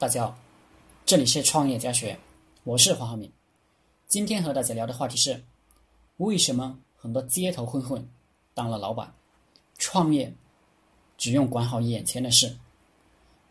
[0.00, 0.38] 大家好，
[1.04, 2.18] 这里是创业家学，
[2.64, 3.30] 我是黄浩明。
[4.08, 5.44] 今天和大家聊的话题是：
[6.16, 8.08] 为什么很多街头混混
[8.54, 9.12] 当了老板？
[9.76, 10.34] 创业
[11.18, 12.56] 只用管好眼前的事？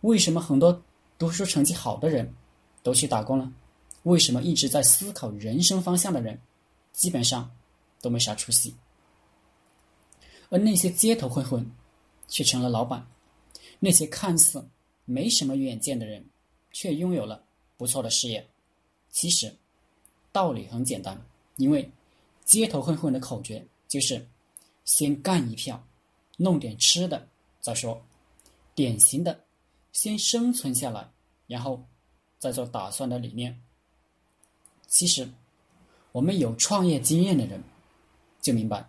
[0.02, 0.82] 为什么很多
[1.20, 2.34] 读书成绩好的人
[2.82, 3.54] 都去打工了？
[4.02, 6.42] 为什么一直在思考人生方向的人
[6.94, 7.48] 基本上
[8.02, 8.74] 都没啥出息？
[10.50, 11.72] 而那些街头混混
[12.28, 13.06] 却成了老板？
[13.78, 14.68] 那些看似
[15.06, 16.26] 没什么远见的人？
[16.72, 17.44] 却拥有了
[17.78, 18.46] 不错的事业。
[19.12, 19.54] 其实
[20.32, 21.20] 道理很简单，
[21.58, 21.90] 因为
[22.46, 24.26] 街头混混的口诀就是
[24.86, 25.84] “先干一票，
[26.38, 27.28] 弄点吃的
[27.60, 28.00] 再说”。
[28.76, 29.44] 典型的
[29.92, 31.10] 先生存下来，
[31.48, 31.84] 然后
[32.38, 33.60] 再做打算的理念。
[34.88, 35.28] 其实
[36.12, 37.62] 我们有创业经验的人
[38.42, 38.88] 就明白，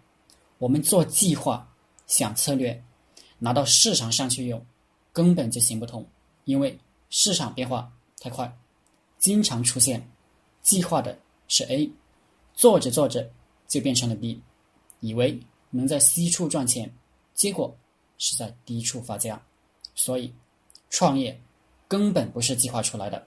[0.59, 1.67] 我们做计划、
[2.07, 2.85] 想策略，
[3.39, 4.65] 拿到市场上去用，
[5.13, 6.07] 根本就行不通，
[6.45, 6.79] 因为。
[7.11, 8.57] 市场变化太快，
[9.19, 10.09] 经常出现
[10.63, 11.91] 计划的是 A，
[12.55, 13.31] 做着做着
[13.69, 14.41] 就变成了 B，
[15.01, 15.39] 以为
[15.71, 16.93] 能在 C 处赚钱，
[17.35, 17.77] 结果
[18.17, 19.41] 是在 D 处发家。
[19.95, 20.33] 所以，
[20.89, 21.39] 创业
[21.89, 23.27] 根本不是计划出来的。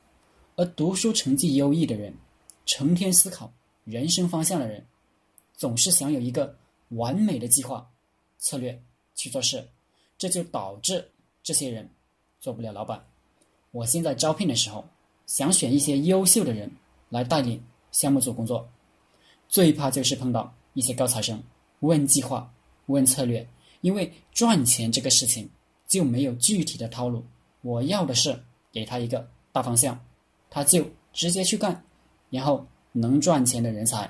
[0.56, 2.16] 而读书成绩优异的人，
[2.66, 3.52] 成天思考
[3.84, 4.86] 人生方向的人，
[5.56, 6.56] 总是想有一个
[6.90, 7.92] 完美的计划
[8.38, 8.81] 策略
[9.14, 9.68] 去做事，
[10.18, 11.12] 这就导致
[11.44, 11.90] 这些人
[12.40, 13.03] 做不了老板。
[13.73, 14.85] 我现在招聘的时候，
[15.25, 16.71] 想选一些优秀的人
[17.09, 17.59] 来带领
[17.91, 18.69] 项目组工作，
[19.49, 21.41] 最怕就是碰到一些高材生
[21.79, 22.53] 问计划、
[22.85, 23.47] 问策略，
[23.81, 25.49] 因为赚钱这个事情
[25.88, 27.25] 就没有具体的套路。
[27.61, 28.39] 我要的是
[28.71, 29.99] 给他一个大方向，
[30.51, 31.83] 他就直接去干，
[32.29, 34.07] 然后能赚钱的人才。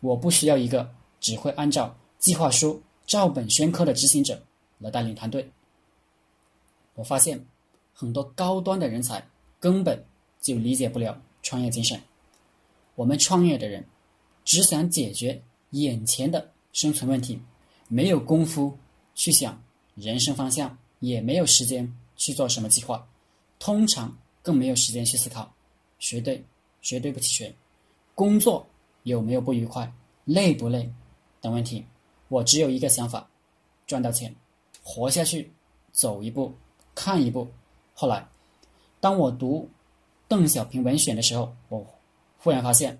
[0.00, 4.42] 我不需要一个只会按照计划书照本宣科的执行者
[4.78, 5.48] 来带领团队。
[6.96, 7.46] 我发现。
[8.00, 9.22] 很多高端的人才
[9.58, 10.02] 根本
[10.40, 12.00] 就理解不了创业精神。
[12.94, 13.84] 我们创业的人
[14.42, 15.38] 只想解决
[15.72, 17.38] 眼前的生存问题，
[17.88, 18.74] 没有功夫
[19.14, 19.62] 去想
[19.96, 23.06] 人生方向，也没有时间去做什么计划，
[23.58, 25.52] 通常更没有时间去思考
[25.98, 26.42] 谁对
[26.80, 27.54] 谁对不起谁，
[28.14, 28.66] 工作
[29.02, 29.92] 有没有不愉快，
[30.24, 30.90] 累不累
[31.42, 31.84] 等问题。
[32.28, 33.28] 我只有一个想法：
[33.86, 34.34] 赚到钱，
[34.82, 35.52] 活下去，
[35.92, 36.54] 走一步
[36.94, 37.46] 看一步。
[38.00, 38.26] 后来，
[38.98, 39.68] 当我读
[40.26, 41.86] 邓小平文选的时候，我
[42.38, 42.98] 忽然发现，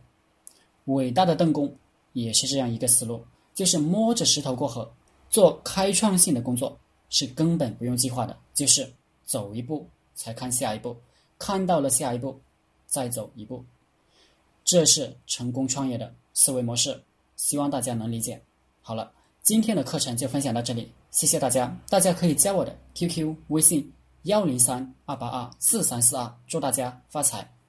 [0.84, 1.74] 伟大的邓公
[2.12, 3.24] 也是这样一个思路，
[3.54, 4.92] 就是摸着石头过河，
[5.30, 6.78] 做开创性的工作
[7.08, 8.92] 是根本不用计划的，就是
[9.24, 10.94] 走一步才看下一步，
[11.38, 12.38] 看到了下一步
[12.86, 13.64] 再走一步，
[14.64, 17.02] 这是成功创业的思维模式，
[17.36, 18.38] 希望大家能理解。
[18.82, 23.90] 好了，今天的课程就分享到这里，谢谢大家，大家可以加我的 QQ 微信。
[24.24, 27.59] 幺零三二八二四三四二，祝大家发财！